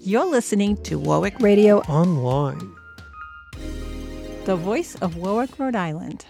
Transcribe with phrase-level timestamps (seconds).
[0.00, 2.74] You're listening to Warwick Radio Online.
[4.44, 6.26] the voice of Warwick, Rhode Island.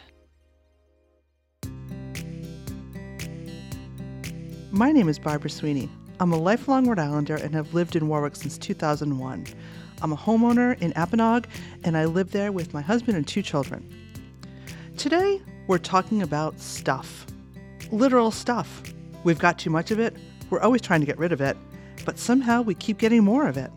[4.70, 5.90] My name is Barbara Sweeney.
[6.20, 9.46] I'm a lifelong Rhode Islander and have lived in Warwick since 2001.
[10.00, 11.46] I'm a homeowner in Apponaug
[11.82, 13.92] and I live there with my husband and two children.
[14.96, 17.26] Today, we're talking about stuff.
[17.90, 18.84] Literal stuff.
[19.24, 20.16] We've got too much of it,
[20.50, 21.56] we're always trying to get rid of it,
[22.04, 23.70] but somehow we keep getting more of it.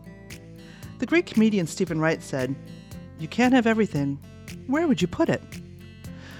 [0.98, 2.54] The great comedian Steven Wright said,
[3.18, 4.18] You can't have everything.
[4.66, 5.42] Where would you put it?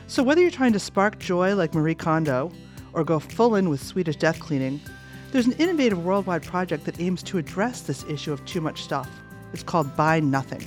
[0.06, 2.50] So, whether you're trying to spark joy like Marie Kondo
[2.92, 4.80] or go full in with Swedish death cleaning,
[5.30, 9.08] there's an innovative worldwide project that aims to address this issue of too much stuff.
[9.52, 10.66] It's called Buy Nothing.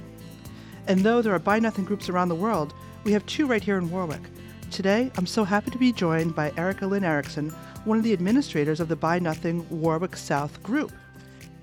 [0.88, 3.78] And though there are Buy Nothing groups around the world, we have two right here
[3.78, 4.22] in Warwick.
[4.70, 7.50] Today, I'm so happy to be joined by Erica Lynn Erickson,
[7.84, 10.92] one of the administrators of the Buy Nothing Warwick South group.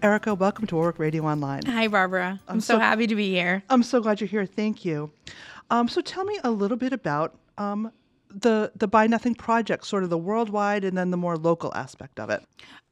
[0.02, 1.62] Erica, welcome to Warwick Radio Online.
[1.66, 2.40] Hi, Barbara.
[2.46, 3.64] I'm, I'm so, so- happy to be here.
[3.68, 4.46] I'm so glad you're here.
[4.46, 5.10] Thank you.
[5.70, 7.90] Um, so tell me a little bit about um,
[8.30, 12.20] the the Buy Nothing project, sort of the worldwide and then the more local aspect
[12.20, 12.42] of it.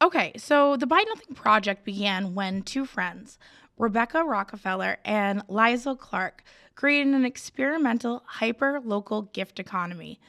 [0.01, 3.39] Okay, so the Buy Nothing project began when two friends,
[3.77, 6.43] Rebecca Rockefeller and Liesl Clark,
[6.75, 10.19] created an experimental hyper local gift economy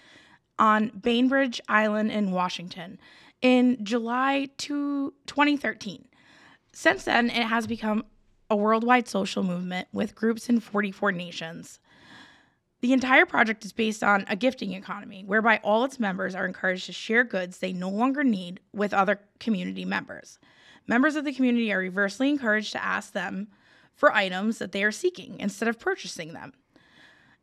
[0.58, 2.98] on Bainbridge Island in Washington
[3.42, 6.04] in July to 2013.
[6.78, 8.04] Since then, it has become
[8.48, 11.80] a worldwide social movement with groups in 44 nations.
[12.82, 16.86] The entire project is based on a gifting economy whereby all its members are encouraged
[16.86, 20.38] to share goods they no longer need with other community members.
[20.86, 23.48] Members of the community are reversely encouraged to ask them
[23.96, 26.52] for items that they are seeking instead of purchasing them.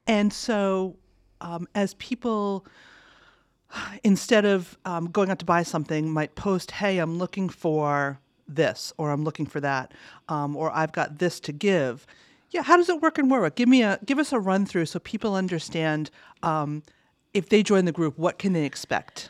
[0.07, 0.95] And so,
[1.41, 2.65] um, as people,
[4.05, 8.93] instead of um, going out to buy something, might post, "Hey, I'm looking for this,"
[8.97, 9.93] or "I'm looking for that,"
[10.29, 12.05] um, or "I've got this to give."
[12.51, 13.55] Yeah, how does it work in Warwick?
[13.55, 16.09] Give me a give us a run through so people understand
[16.43, 16.83] um,
[17.33, 19.29] if they join the group, what can they expect?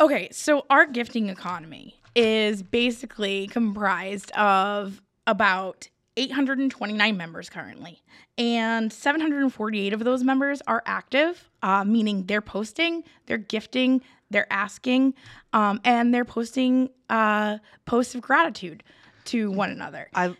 [0.00, 8.02] Okay, so our gifting economy is basically comprised of about 829 members currently,
[8.38, 15.14] and 748 of those members are active, uh, meaning they're posting, they're gifting, they're asking,
[15.52, 18.82] um, and they're posting uh, posts of gratitude
[19.26, 20.08] to one another.
[20.14, 20.36] I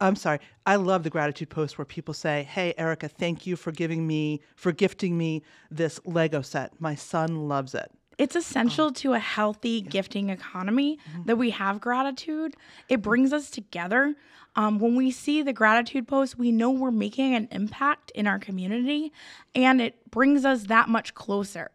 [0.00, 0.40] I'm sorry.
[0.66, 4.40] I love the gratitude post where people say, "Hey, Erica, thank you for giving me
[4.54, 6.80] for gifting me this Lego set.
[6.80, 12.54] My son loves it." It's essential to a healthy gifting economy that we have gratitude.
[12.90, 14.14] It brings us together.
[14.56, 18.38] Um, when we see the gratitude post, we know we're making an impact in our
[18.38, 19.10] community
[19.54, 21.70] and it brings us that much closer.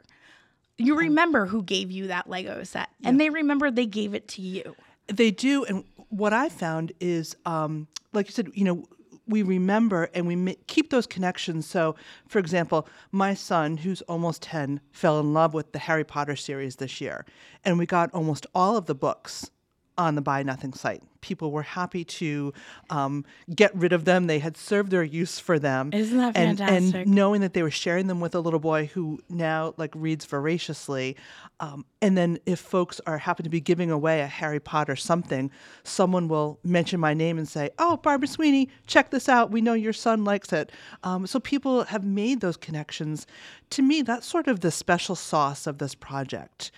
[0.77, 4.43] You remember who gave you that Lego set, and they remember they gave it to
[4.43, 4.75] you.
[5.07, 8.83] They do, and what I found is, um, like you said, you know,
[9.27, 11.65] we remember and we keep those connections.
[11.65, 11.95] So,
[12.27, 16.75] for example, my son, who's almost ten, fell in love with the Harry Potter series
[16.77, 17.25] this year,
[17.63, 19.49] and we got almost all of the books
[19.97, 21.03] on the Buy Nothing site.
[21.21, 22.53] People were happy to
[22.89, 24.27] um, get rid of them.
[24.27, 25.89] They had served their use for them.
[25.93, 27.05] Isn't that and, fantastic?
[27.05, 30.25] And knowing that they were sharing them with a little boy who now like reads
[30.25, 31.15] voraciously,
[31.59, 35.49] um, and then if folks are happen to be giving away a Harry Potter something,
[35.83, 39.51] someone will mention my name and say, "Oh, Barbara Sweeney, check this out.
[39.51, 40.71] We know your son likes it."
[41.03, 43.25] Um, so people have made those connections.
[43.71, 46.71] To me, that's sort of the special sauce of this project.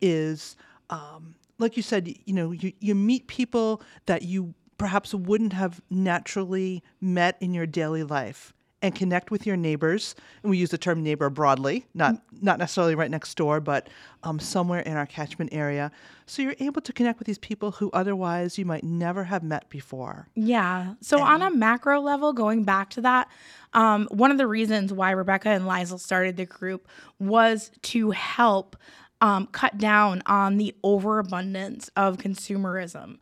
[0.00, 0.56] Is
[0.90, 5.80] um, like you said, you know, you, you meet people that you perhaps wouldn't have
[5.90, 8.52] naturally met in your daily life
[8.82, 10.16] and connect with your neighbors.
[10.42, 13.88] And we use the term neighbor broadly, not not necessarily right next door, but
[14.24, 15.92] um, somewhere in our catchment area.
[16.26, 19.68] So you're able to connect with these people who otherwise you might never have met
[19.68, 20.28] before.
[20.34, 20.94] Yeah.
[21.00, 23.28] So on a macro level, going back to that,
[23.74, 28.76] um, one of the reasons why Rebecca and Liesl started the group was to help
[29.22, 33.16] um, cut down on the overabundance of consumerism,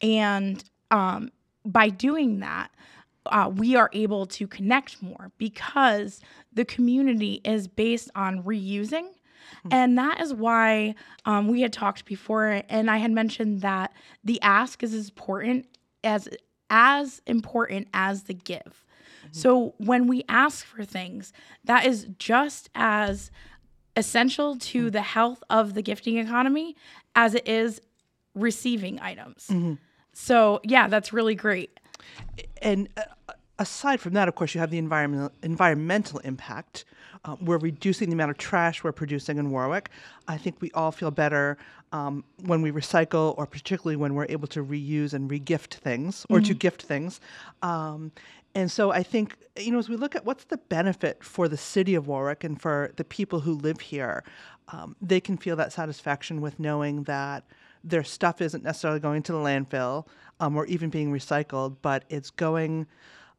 [0.00, 1.30] and um,
[1.64, 2.70] by doing that.
[3.28, 6.20] Uh, we are able to connect more because
[6.52, 9.08] the community is based on reusing
[9.70, 10.94] and that is why
[11.24, 13.92] um, we had talked before, and I had mentioned that
[14.24, 15.66] the ask is as important
[16.04, 16.28] as
[16.68, 18.84] as important as the give.
[19.32, 21.32] So when we ask for things,
[21.64, 23.30] that is just as
[23.96, 26.76] essential to the health of the gifting economy
[27.14, 27.80] as it is
[28.34, 29.50] receiving items.
[30.12, 31.80] So yeah, that's really great.
[32.62, 33.02] And uh,
[33.58, 36.84] aside from that, of course, you have the environmental environmental impact.
[37.24, 39.90] Uh, we're reducing the amount of trash we're producing in Warwick.
[40.28, 41.58] I think we all feel better
[41.92, 46.40] um, when we recycle, or particularly when we're able to reuse and regift things or
[46.40, 47.20] to gift things.
[47.62, 48.12] Um,
[48.56, 51.58] and so I think, you know, as we look at what's the benefit for the
[51.58, 54.24] city of Warwick and for the people who live here,
[54.68, 57.44] um, they can feel that satisfaction with knowing that
[57.84, 60.06] their stuff isn't necessarily going to the landfill
[60.40, 62.86] um, or even being recycled, but it's going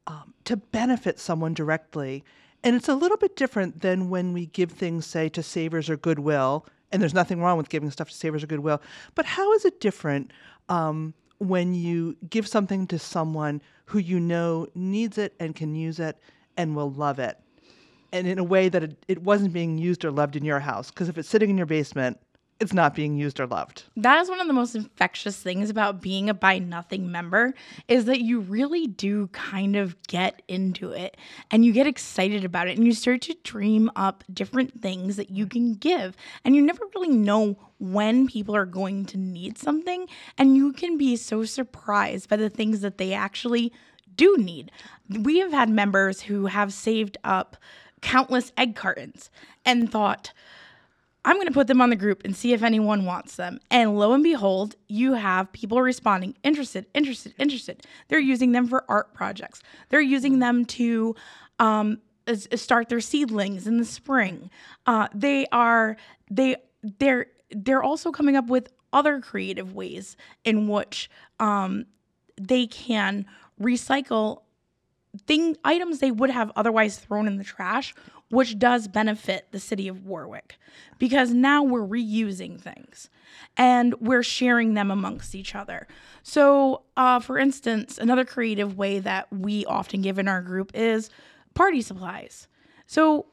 [0.06, 2.22] um, to benefit someone directly.
[2.62, 5.96] And it's a little bit different than when we give things, say, to Savers or
[5.96, 8.80] Goodwill, and there's nothing wrong with giving stuff to Savers or Goodwill.
[9.16, 10.32] But how is it different
[10.68, 15.98] um, when you give something to someone who you know needs it and can use
[15.98, 16.18] it
[16.56, 17.38] and will love it?
[18.12, 20.90] And in a way that it, it wasn't being used or loved in your house.
[20.90, 22.18] Because if it's sitting in your basement,
[22.60, 23.84] it's not being used or loved.
[23.96, 27.54] That is one of the most infectious things about being a Buy Nothing member
[27.86, 31.16] is that you really do kind of get into it
[31.50, 35.30] and you get excited about it and you start to dream up different things that
[35.30, 40.08] you can give and you never really know when people are going to need something
[40.36, 43.72] and you can be so surprised by the things that they actually
[44.16, 44.72] do need.
[45.08, 47.56] We have had members who have saved up
[48.00, 49.30] countless egg cartons
[49.64, 50.32] and thought
[51.28, 53.60] I'm going to put them on the group and see if anyone wants them.
[53.70, 57.84] And lo and behold, you have people responding interested, interested, interested.
[58.08, 59.62] They're using them for art projects.
[59.90, 61.14] They're using them to
[61.58, 61.98] um,
[62.54, 64.48] start their seedlings in the spring.
[64.86, 65.98] Uh, they are
[66.30, 66.56] they
[66.98, 70.16] they're they're also coming up with other creative ways
[70.46, 71.10] in which
[71.40, 71.84] um,
[72.40, 73.26] they can
[73.60, 74.44] recycle
[75.26, 77.94] thing items they would have otherwise thrown in the trash
[78.30, 80.58] which does benefit the city of Warwick
[80.98, 83.08] because now we're reusing things
[83.56, 85.86] and we're sharing them amongst each other.
[86.22, 91.10] So, uh, for instance, another creative way that we often give in our group is
[91.54, 92.48] party supplies.
[92.86, 93.26] So,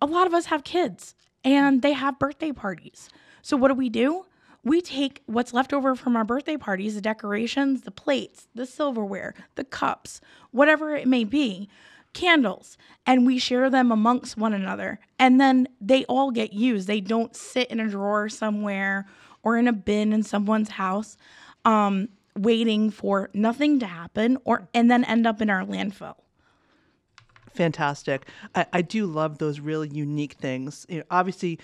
[0.00, 1.14] a lot of us have kids
[1.44, 3.08] and they have birthday parties.
[3.42, 4.24] So, what do we do?
[4.66, 9.32] We take what's left over from our birthday parties, the decorations, the plates, the silverware,
[9.54, 10.20] the cups,
[10.50, 11.68] whatever it may be
[12.14, 12.76] candles
[13.06, 14.98] and we share them amongst one another.
[15.20, 16.88] And then they all get used.
[16.88, 19.06] They don't sit in a drawer somewhere
[19.44, 21.16] or in a bin in someone's house
[21.64, 26.16] um, waiting for nothing to happen or and then end up in our landfill.
[27.54, 28.26] Fantastic.
[28.56, 30.86] I, I do love those really unique things.
[30.88, 31.60] You know, obviously,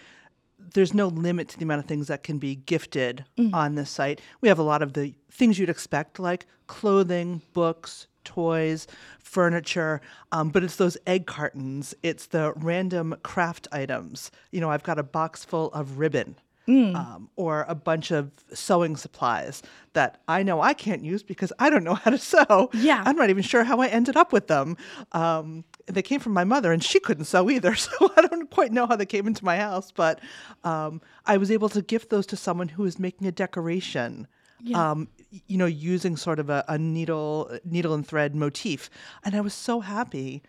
[0.75, 3.55] there's no limit to the amount of things that can be gifted mm-hmm.
[3.55, 4.21] on this site.
[4.41, 8.87] We have a lot of the things you'd expect, like clothing, books, toys,
[9.19, 10.01] furniture,
[10.31, 11.95] um, but it's those egg cartons.
[12.03, 14.31] It's the random craft items.
[14.51, 16.37] You know, I've got a box full of ribbon.
[16.69, 16.95] Mm.
[16.95, 19.63] Um, or a bunch of sewing supplies
[19.95, 22.71] that I know I can't use because I don't know how to sew.
[22.73, 23.03] Yeah.
[23.05, 24.77] I'm not even sure how I ended up with them.
[25.11, 27.75] Um, they came from my mother and she couldn't sew either.
[27.83, 30.21] So I don't quite know how they came into my house, but
[30.63, 34.29] um, I was able to gift those to someone who was making a decoration
[34.63, 34.91] yeah.
[34.91, 35.09] um,
[35.47, 38.89] you know, using sort of a, a, needle, needle and thread motif,
[39.25, 40.43] and I was so happy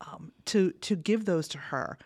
[0.00, 1.98] um, to to give those to her.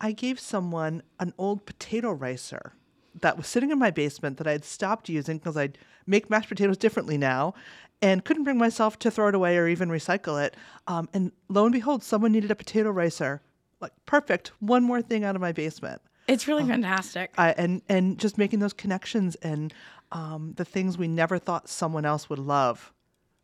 [0.00, 2.72] I gave someone an old potato ricer
[3.20, 5.70] that was sitting in my basement that I had stopped using because I
[6.06, 7.54] make mashed potatoes differently now,
[8.02, 10.56] and couldn't bring myself to throw it away or even recycle it.
[10.86, 13.40] Um, and lo and behold, someone needed a potato ricer.
[13.80, 16.02] Like perfect, one more thing out of my basement.
[16.28, 17.32] It's really um, fantastic.
[17.38, 19.72] I, and and just making those connections and
[20.12, 22.92] um, the things we never thought someone else would love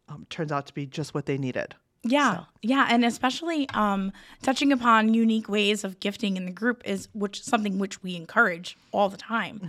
[0.08, 1.74] um, turns out to be just what they needed.
[2.02, 2.46] Yeah, so.
[2.62, 4.12] yeah, and especially um,
[4.42, 8.76] touching upon unique ways of gifting in the group is which something which we encourage
[8.92, 9.58] all the time.
[9.58, 9.68] Mm-hmm.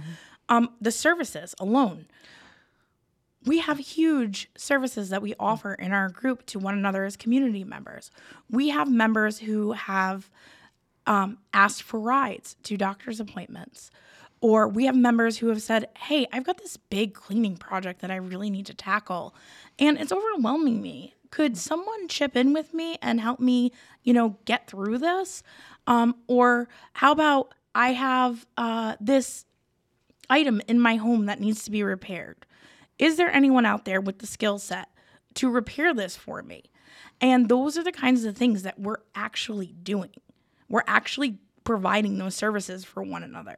[0.50, 2.06] Um, the services alone,
[3.46, 7.64] we have huge services that we offer in our group to one another as community
[7.64, 8.12] members.
[8.50, 10.30] We have members who have
[11.08, 13.90] um, asked for rides to doctor's appointments.
[14.40, 18.12] Or we have members who have said, Hey, I've got this big cleaning project that
[18.12, 19.34] I really need to tackle,
[19.80, 21.16] and it's overwhelming me.
[21.32, 23.72] Could someone chip in with me and help me,
[24.04, 25.44] you know, get through this?
[25.86, 29.46] Um, or how about I have uh, this
[30.30, 32.46] item in my home that needs to be repaired?
[33.00, 34.90] Is there anyone out there with the skill set
[35.36, 36.64] to repair this for me?
[37.22, 40.12] And those are the kinds of things that we're actually doing.
[40.70, 43.58] We're actually providing those services for one another.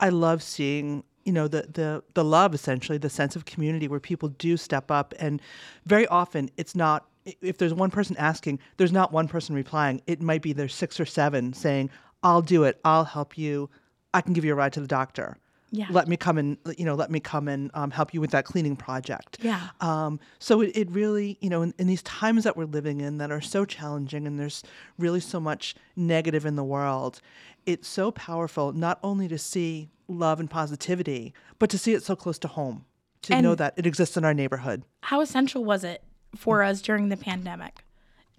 [0.00, 4.00] I love seeing you know the the the love essentially the sense of community where
[4.00, 5.12] people do step up.
[5.20, 5.42] And
[5.84, 7.06] very often it's not
[7.42, 10.00] if there's one person asking there's not one person replying.
[10.06, 11.90] It might be there's six or seven saying
[12.22, 12.80] I'll do it.
[12.82, 13.68] I'll help you.
[14.14, 15.36] I can give you a ride to the doctor
[15.70, 15.86] Yeah.
[15.90, 18.44] let me come and you know let me come and um, help you with that
[18.44, 19.38] cleaning project.
[19.40, 19.68] Yeah.
[19.80, 23.18] Um, so it, it really you know in, in these times that we're living in
[23.18, 24.62] that are so challenging and there's
[24.98, 27.20] really so much negative in the world,
[27.66, 32.16] it's so powerful not only to see love and positivity, but to see it so
[32.16, 32.86] close to home,
[33.22, 34.84] to know that it exists in our neighborhood.
[35.02, 36.02] How essential was it
[36.34, 37.84] for us during the pandemic?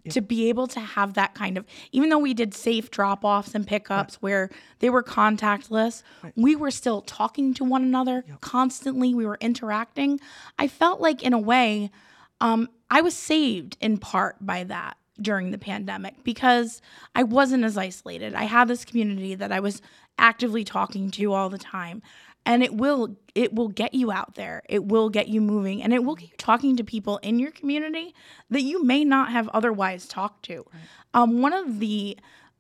[0.10, 3.53] To be able to have that kind of, even though we did safe drop offs
[3.53, 6.03] and pickups where they were contactless,
[6.36, 9.13] we were still talking to one another constantly.
[9.13, 10.20] We were interacting.
[10.58, 11.91] I felt like, in a way,
[12.41, 16.82] um, I was saved in part by that during the pandemic because
[17.13, 18.34] I wasn't as isolated.
[18.34, 19.82] I had this community that I was
[20.18, 22.01] actively talking to all the time.
[22.46, 24.63] And it will it will get you out there.
[24.67, 27.51] It will get you moving and it will get you talking to people in your
[27.51, 28.13] community
[28.50, 30.65] that you may not have otherwise talked to.
[31.13, 32.17] Um, one of the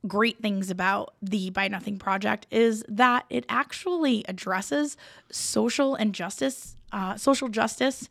[0.07, 4.95] great things about the Buy Nothing Project is that it actually addresses
[5.31, 8.07] social injustice, uh, social justice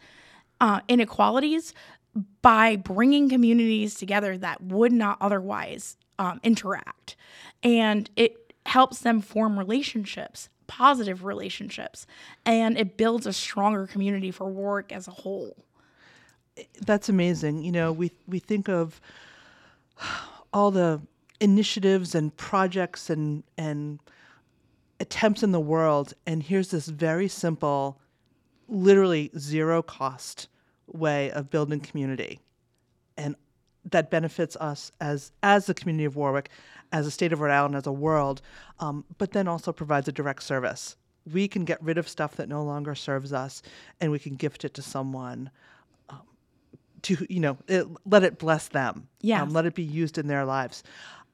[0.61, 1.73] uh, inequalities
[2.43, 7.17] by bringing communities together that would not otherwise um, interact.
[7.63, 12.07] And it helps them form relationships, positive relationships,
[12.47, 15.57] and it builds a stronger community for Warwick as a whole.
[16.87, 17.65] that's amazing.
[17.65, 19.01] You know, we we think of
[20.53, 21.01] all the
[21.41, 23.99] initiatives and projects and and
[25.01, 28.01] attempts in the world, and here's this very simple,
[28.69, 30.49] literally zero cost
[30.87, 32.41] way of building community,
[33.17, 33.37] and
[33.91, 36.51] that benefits us as as the community of Warwick,
[36.93, 38.43] as a state of Rhode Island, as a world,
[38.81, 40.97] um, but then also provides a direct service.
[41.31, 43.63] We can get rid of stuff that no longer serves us,
[44.01, 45.51] and we can gift it to someone
[47.03, 49.43] to you know it, let it bless them Yes.
[49.43, 50.83] um, let it be used in their lives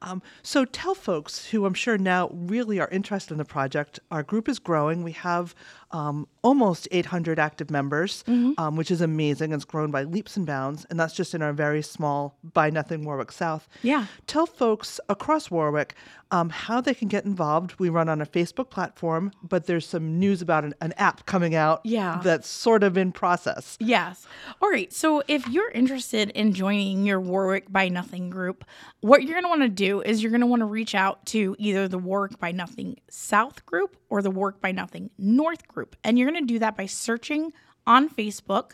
[0.01, 4.23] um, so tell folks who i'm sure now really are interested in the project our
[4.23, 5.55] group is growing we have
[5.95, 10.85] um, almost 800 active members um, which is amazing it's grown by leaps and bounds
[10.89, 14.05] and that's just in our very small Buy Nothing warwick south Yeah.
[14.27, 15.95] tell folks across warwick
[16.31, 20.19] um, how they can get involved we run on a facebook platform but there's some
[20.19, 22.19] news about an, an app coming out Yeah.
[22.23, 24.27] that's sort of in process Yes.
[24.61, 24.91] All right.
[24.91, 28.65] So if you're interested in joining your Warwick Buy Nothing group,
[29.01, 31.25] what you're going to want to do is you're going to want to reach out
[31.27, 35.84] to either the Warwick Buy Nothing South group or the Warwick Buy Nothing North group.
[36.03, 37.53] And you're going to do that by searching
[37.85, 38.71] on Facebook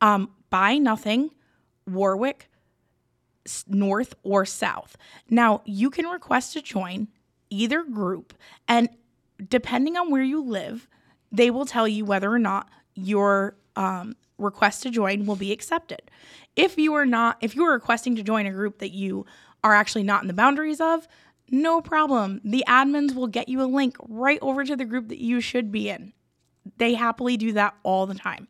[0.00, 1.30] um, Nothing
[1.86, 2.48] Warwick
[3.66, 4.96] North or South.
[5.30, 7.08] Now, you can request to join
[7.50, 8.34] either group,
[8.66, 8.88] and
[9.48, 10.88] depending on where you live,
[11.32, 16.10] they will tell you whether or not your um, request to join will be accepted.
[16.56, 19.26] If you are not, if you are requesting to join a group that you
[19.62, 21.08] are actually not in the boundaries of,
[21.50, 22.40] no problem.
[22.44, 25.72] The admins will get you a link right over to the group that you should
[25.72, 26.12] be in.
[26.76, 28.48] They happily do that all the time.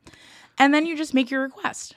[0.58, 1.94] And then you just make your request.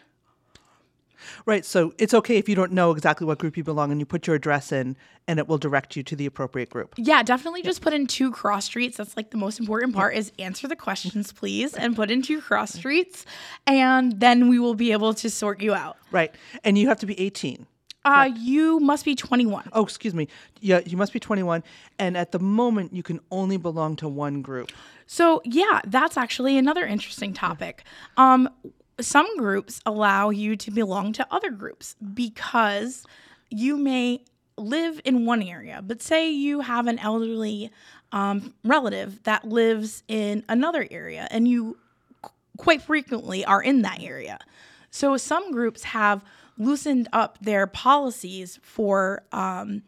[1.46, 1.66] Right.
[1.66, 4.28] So it's okay if you don't know exactly what group you belong and You put
[4.28, 4.98] your address in,
[5.28, 6.96] and it will direct you to the appropriate group.
[6.98, 8.98] Yeah, definitely just put in two cross streets.
[8.98, 12.42] That's like the most important part is answer the questions, please, and put in two
[12.42, 13.26] cross streets.
[13.68, 15.98] And then we will be able to sort you out.
[16.12, 16.34] Right.
[16.64, 17.68] And you have to be 18.
[18.04, 19.70] Uh, you must be 21.
[19.74, 20.28] Oh, excuse me.
[20.60, 21.64] Yeah, you must be 21.
[22.00, 24.72] And at the moment, you can only belong to one group.
[25.06, 27.84] So yeah, that's actually another interesting topic.
[28.18, 28.50] Um,
[29.00, 33.06] some groups allow you to belong to other groups because
[33.50, 34.24] you may
[34.58, 37.72] live in one area, but say you have an elderly
[38.12, 41.78] um, relative that lives in another area, and you
[42.22, 44.38] qu- quite frequently are in that area.
[44.92, 46.24] So some groups have
[46.62, 49.84] loosened up their policies for um,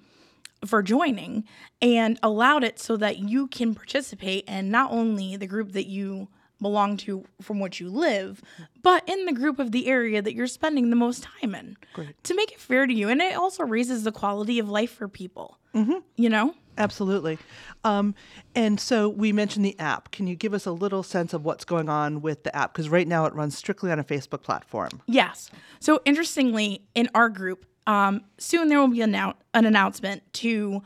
[0.66, 1.44] for joining
[1.82, 6.30] and allowed it so that you can participate in not only the group that you
[6.62, 8.42] belong to from which you live,
[8.82, 11.78] but in the group of the area that you're spending the most time in.
[11.94, 12.24] Great.
[12.24, 13.10] To make it fair to you.
[13.10, 15.60] And it also raises the quality of life for people.
[15.76, 16.00] Mm-hmm.
[16.16, 16.56] You know?
[16.78, 17.38] Absolutely.
[17.84, 18.16] Um,
[18.56, 20.12] and so we mentioned the app.
[20.12, 22.74] Can you give us a little sense of what's going on with the app?
[22.74, 25.02] Because right now it runs strictly on a Facebook platform.
[25.06, 25.52] Yes.
[25.80, 30.82] So interestingly, in our group, um, soon there will be annou- an announcement to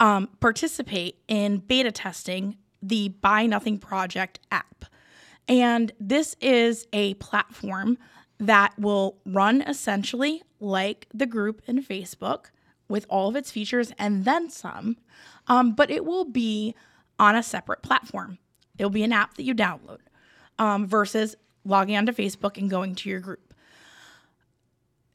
[0.00, 4.84] um, participate in beta testing the Buy Nothing Project app.
[5.48, 7.98] And this is a platform
[8.38, 12.46] that will run essentially like the group in Facebook
[12.90, 14.98] with all of its features and then some,
[15.46, 16.74] um, but it will be
[17.18, 18.38] on a separate platform.
[18.78, 20.00] It'll be an app that you download
[20.58, 23.50] um, versus logging onto Facebook and going to your group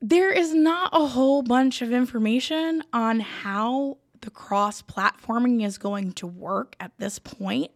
[0.01, 6.11] there is not a whole bunch of information on how the cross platforming is going
[6.13, 7.71] to work at this point.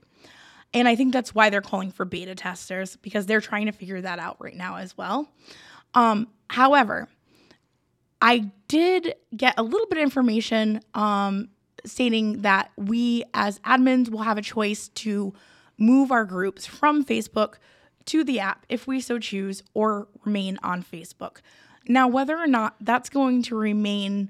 [0.71, 3.99] And I think that's why they're calling for beta testers because they're trying to figure
[4.01, 5.27] that out right now as well.
[5.95, 7.07] Um, however,
[8.21, 11.49] I did get a little bit of information um,
[11.85, 15.33] stating that we as admins will have a choice to
[15.77, 17.55] move our groups from Facebook
[18.05, 21.37] to the app if we so choose or remain on Facebook.
[21.87, 24.29] Now, whether or not that's going to remain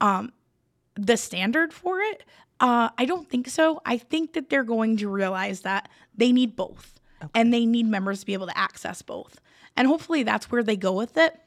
[0.00, 0.32] um,
[0.94, 2.24] the standard for it,
[2.60, 3.80] uh, I don't think so.
[3.84, 7.30] I think that they're going to realize that they need both okay.
[7.34, 9.40] and they need members to be able to access both.
[9.76, 11.38] And hopefully that's where they go with it.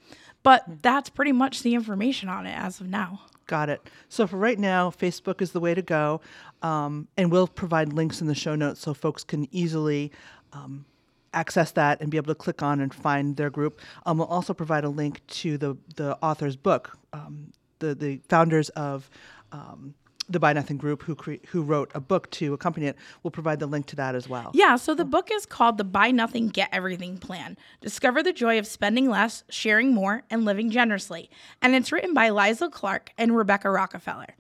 [0.43, 3.21] But that's pretty much the information on it as of now.
[3.47, 3.81] Got it.
[4.09, 6.21] So for right now, Facebook is the way to go.
[6.61, 10.11] Um, and we'll provide links in the show notes so folks can easily
[10.53, 10.85] um,
[11.33, 13.79] access that and be able to click on and find their group.
[14.05, 18.69] Um, we'll also provide a link to the, the author's book, um, the, the founders
[18.69, 19.09] of
[19.51, 19.93] um,
[20.29, 23.59] the Buy Nothing Group, who cre- who wrote a book to accompany it, will provide
[23.59, 24.51] the link to that as well.
[24.53, 27.57] Yeah, so the book is called The Buy Nothing Get Everything Plan.
[27.81, 31.29] Discover the joy of spending less, sharing more, and living generously.
[31.61, 34.35] And it's written by Liza Clark and Rebecca Rockefeller.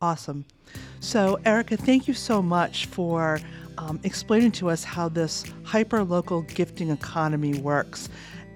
[0.00, 0.44] Awesome.
[1.00, 3.40] So, Erica, thank you so much for
[3.78, 8.08] um, explaining to us how this hyper local gifting economy works.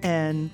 [0.03, 0.49] And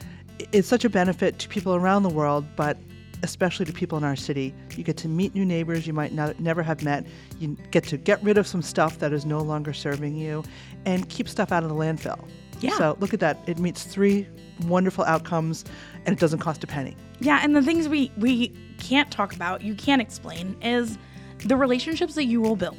[0.52, 2.78] it's such a benefit to people around the world, but
[3.24, 4.54] especially to people in our city.
[4.76, 7.06] You get to meet new neighbors you might not, never have met.
[7.40, 10.44] You get to get rid of some stuff that is no longer serving you
[10.86, 12.28] and keep stuff out of the landfill.
[12.60, 12.78] Yeah.
[12.78, 13.40] So look at that.
[13.48, 14.28] It meets three
[14.66, 15.66] wonderful outcomes
[16.06, 16.96] and it doesn't cost a penny.
[17.20, 20.98] Yeah, and the things we we can't talk about, you can't explain is
[21.46, 22.78] the relationships that you will build.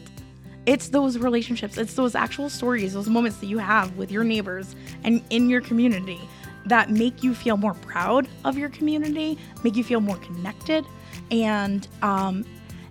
[0.67, 4.75] It's those relationships, it's those actual stories, those moments that you have with your neighbors
[5.03, 6.21] and in your community
[6.69, 10.85] that make you feel more proud of your community, make you feel more connected,
[11.31, 12.45] and um,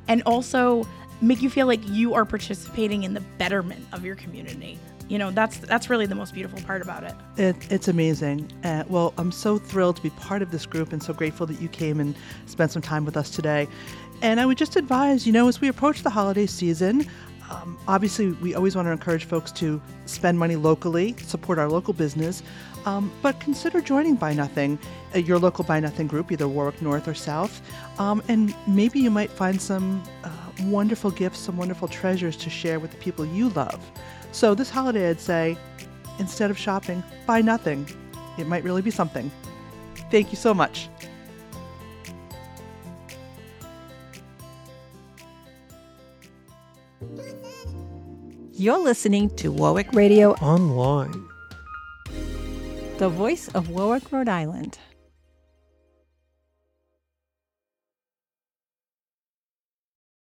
[0.07, 0.87] and also
[1.21, 4.79] make you feel like you are participating in the betterment of your community.
[5.09, 7.15] You know, that's that's really the most beautiful part about it.
[7.37, 8.51] it it's amazing.
[8.63, 11.61] Uh, well, I'm so thrilled to be part of this group and so grateful that
[11.61, 12.13] you came and
[12.45, 13.67] spent some time with us today.
[14.21, 17.07] And I would just advise, you know, as we approach the holiday season,
[17.49, 21.93] um, obviously, we always want to encourage folks to spend money locally, support our local
[21.93, 22.43] business,
[22.85, 24.79] um, but consider joining Buy Nothing,
[25.15, 27.61] uh, your local Buy Nothing group, either Warwick North or South,
[27.99, 30.29] um, and maybe you might find some uh,
[30.63, 33.91] wonderful gifts, some wonderful treasures to share with the people you love.
[34.31, 35.57] So this holiday, I'd say,
[36.19, 37.87] instead of shopping, buy nothing.
[38.37, 39.31] It might really be something.
[40.11, 40.89] Thank you so much.
[48.59, 51.27] You're listening to Warwick Radio Online.
[52.97, 54.79] the voice of Warwick, Rhode Island.